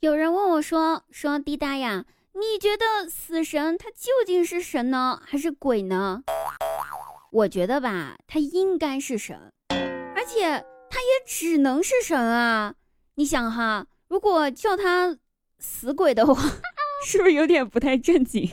[0.00, 2.04] 有人问我说：“说滴答呀，
[2.34, 6.22] 你觉得死神他究竟是神呢，还是鬼呢？”
[7.32, 9.52] 我觉得吧，他应该是神，
[10.14, 12.74] 而且他也只能是神啊！
[13.16, 15.18] 你想哈，如果叫他
[15.58, 16.40] 死鬼的话，
[17.04, 18.48] 是不是有点不太正经？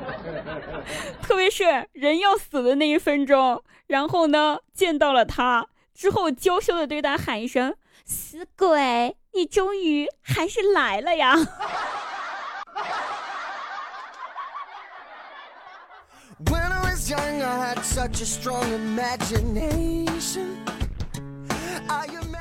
[1.22, 7.74] 特别是人要死的那一分钟，然后呢，见到了他之后，娇羞的对他喊一声
[8.04, 11.36] ：“死鬼，你终于还是来了呀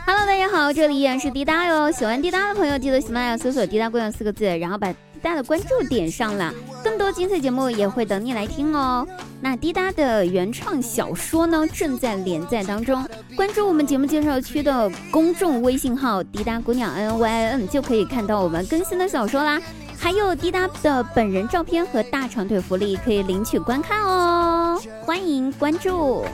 [0.06, 1.92] ！”Hello，大家好，这里依然是滴答哟。
[1.92, 6.52] 喜欢滴答的朋友，记得喜马拉雅搜索“滴答姑娘”四个字，然后把滴答的关注点上了。
[6.84, 9.08] 更多精彩节目也会等你来听哦。
[9.42, 13.08] 那滴答的原创小说呢，正在连载当中。
[13.38, 19.62] 关注我们节目介绍区的公众微信号“滴答姑娘 N Y N”，就可以看到我们更新的小说啦。
[19.98, 24.80] 还有滴答的本人照片和大长腿福利可以领取观看哦。
[25.06, 26.26] 欢迎关注。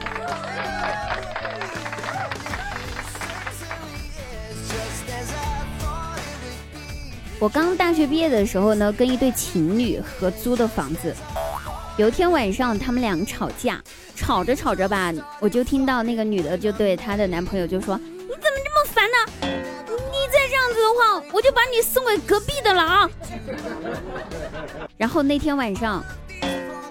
[7.38, 11.14] 我刚大学毕业的时候呢，跟一对情侣合租的房子。
[11.96, 13.82] 有一天晚上，他们俩吵架，
[14.14, 19.16] 吵着吵着吧，我就听到那个女的就对她的男朋友就说：“你怎么这么烦呢？
[19.88, 23.10] 你再这样子的话，我就把你送给隔壁的了啊！”
[24.98, 26.04] 然后那天晚上，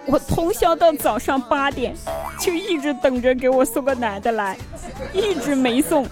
[0.08, 1.96] 我通宵到早上八点，
[2.40, 4.58] 就一直等着给我送个男的来，
[5.14, 6.04] 一直没送。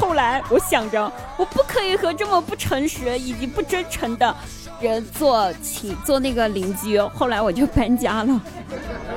[0.00, 4.34] 后来我想着，我不可以和这么不诚实以及不真诚的
[4.80, 6.98] 人做亲做那个邻居。
[7.00, 8.40] 后来我就搬家了，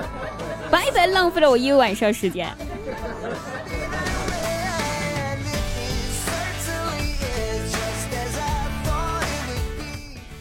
[0.72, 2.48] 白白浪费了我一晚上时间。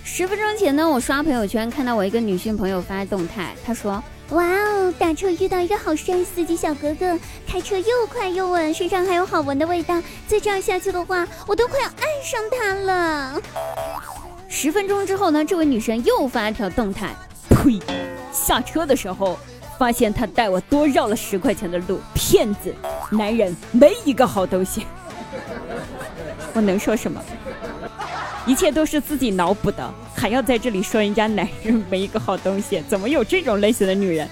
[0.04, 4.02] 十分钟前呢，我刷朋友圈看到我一个女性朋友发动态，她说。
[4.30, 4.92] 哇哦！
[4.98, 10.00] 打车遇到一个好帅司机小哥哥，开车又快又稳，身上还有好闻的味道。
[10.26, 13.40] 再这样下去的话，我都快要爱上他了。
[14.48, 17.14] 十分钟之后呢，这位女神又发一条动态，
[17.48, 17.80] 呸！
[18.30, 19.38] 下车的时候
[19.78, 22.74] 发现他带我多绕了十块钱的路，骗子！
[23.10, 24.86] 男人没一个好东西。
[26.52, 27.22] 我能说什么？
[28.48, 34.26] 一切都是自己脑补的，还要在这里说人家男人没一个好东西，怎么有这种类型的女人？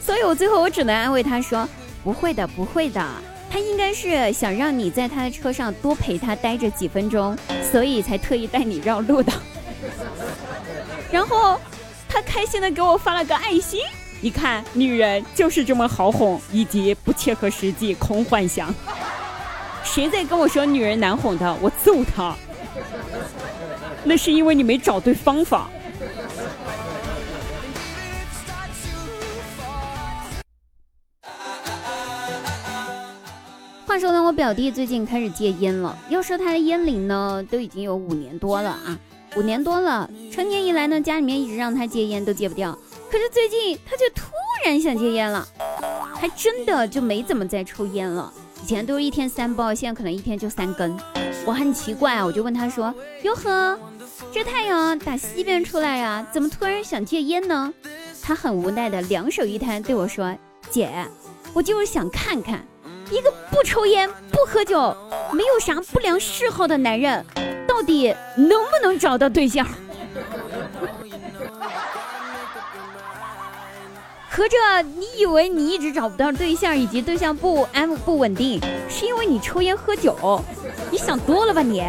[0.00, 1.68] 所以我最后我只能安慰他说
[2.04, 3.04] ：“不会的，不会的，
[3.50, 7.36] 他应该是想让你在他的车上多陪他待着几分钟，
[7.72, 9.32] 所以才特意带你绕路的。
[11.10, 11.60] ”然后
[12.08, 13.80] 他开心的给我发了个爱心，
[14.20, 18.72] 你看，女人就是这么好哄，以及不切合实际，空幻想。
[19.82, 22.36] 谁在跟我说女人难哄的，我揍他！
[24.08, 25.68] 那是因为你没找对方法。
[33.84, 35.98] 话说呢，我表弟最近开始戒烟了。
[36.08, 38.96] 要说他的烟龄呢，都已经有五年多了啊，
[39.36, 40.08] 五年多了。
[40.30, 42.78] 成年以来呢，家里面一直让他戒烟，都戒不掉。
[43.10, 44.26] 可是最近他却突
[44.64, 45.48] 然想戒烟了，
[46.14, 48.32] 还真的就没怎么再抽烟了。
[48.62, 50.96] 以前都是一天三包，现在可能一天就三根。
[51.46, 53.78] 我很奇怪啊，我就问他说：“哟呵。”
[54.36, 57.72] 这太阳打西边出来呀，怎么突然想戒烟呢？
[58.22, 60.36] 他很无奈的两手一摊对我说
[60.68, 60.90] ：“姐，
[61.54, 62.62] 我就是想看看，
[63.10, 64.94] 一个不抽烟、不喝酒、
[65.32, 67.24] 没有啥不良嗜好的男人，
[67.66, 69.66] 到底能不能找到对象。
[74.28, 80.44] ”合着你以为你一直找不到对象，以及对象不安不稳定，是因为你抽烟喝酒？
[80.90, 81.82] 你想多了吧你？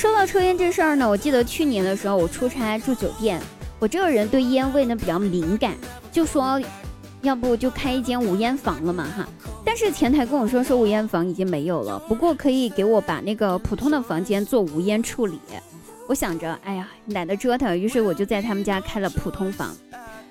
[0.00, 3.38] 说到抽烟这事儿呢，我记得去年的时候我出差住酒店，
[3.78, 5.76] 我这个人对烟味呢比较敏感，
[6.10, 6.58] 就说
[7.20, 9.28] 要不就开一间无烟房了嘛哈。
[9.62, 15.38] 但是前台跟我说说无烟房已经没有了，不过可以给我把那个普通的房间做无烟处理。
[16.08, 19.76] 我想着，哎呀懒得折腾，于是我就在他们家开了普通房。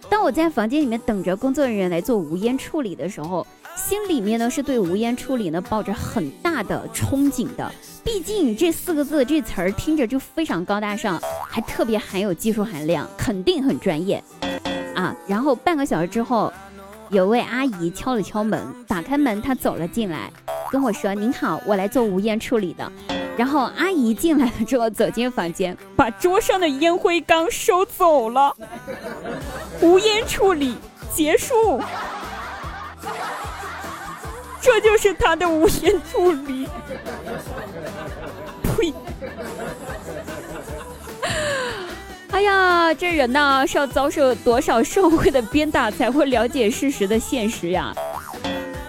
[0.09, 3.45] 当我在房间里面等着工作人员来做无烟处理的时候。
[3.79, 7.71] 心里面呢是对无烟处理呢抱着很大的憧憬的，
[8.03, 14.21] 毕竟这四个字这词儿听着就非常高大上，还特别含有技术含量，肯定很专业
[14.93, 15.15] 啊。
[15.25, 16.51] 然后半个小时之后，
[17.09, 20.29] 有位阿姨敲了敲门，打开门，她走了进来，
[20.69, 22.91] 跟我说：“您好，我来做无烟处理的。”
[23.37, 28.55] 然后阿姨进来了之后，走进房间，把桌上的烟灰缸收走了。
[29.81, 30.75] 无烟处理。
[31.11, 31.81] 结束。
[34.71, 36.67] 这就是他的无言助理。
[38.77, 38.93] 呸！
[42.31, 47.91] 哎呀，这人呐是要遭受多少社会的鞭打才会了解事实的现实呀？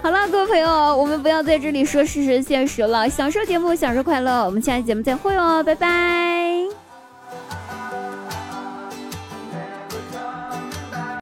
[0.02, 4.44] 好了，各位朋友，我们不要在这里说事实现实了，享受节目，享受快乐。
[4.44, 6.49] 我们下期节目再会哦，拜拜。